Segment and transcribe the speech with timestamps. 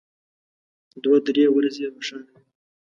[1.03, 2.41] دوه درې ورځې روښانه وي.